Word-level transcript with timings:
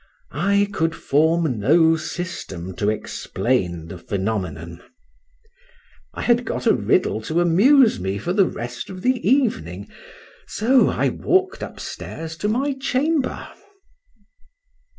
I 0.33 0.67
could 0.73 0.95
form 0.95 1.59
no 1.59 1.95
system 1.95 2.75
to 2.77 2.89
explain 2.89 3.85
the 3.85 3.99
phenomenon. 3.99 4.81
I 6.15 6.23
had 6.23 6.43
got 6.43 6.65
a 6.65 6.73
riddle 6.73 7.21
to 7.21 7.39
amuse 7.39 7.99
me 7.99 8.17
for 8.17 8.33
the 8.33 8.47
rest 8.47 8.89
of 8.89 9.03
the 9.03 9.17
evening; 9.17 9.89
so 10.47 10.89
I 10.89 11.09
walk'd 11.09 11.61
upstairs 11.61 12.35
to 12.37 12.47
my 12.47 12.73
chamber. 12.73 13.47